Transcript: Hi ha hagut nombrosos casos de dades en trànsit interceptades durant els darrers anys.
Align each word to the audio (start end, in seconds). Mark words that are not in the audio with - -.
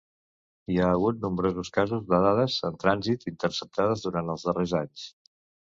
Hi 0.75 0.79
ha 0.79 0.87
hagut 0.93 1.19
nombrosos 1.25 1.69
casos 1.75 2.01
de 2.13 2.21
dades 2.25 2.57
en 2.71 2.81
trànsit 2.87 3.29
interceptades 3.35 4.09
durant 4.09 4.35
els 4.37 4.51
darrers 4.51 4.77
anys. 4.85 5.09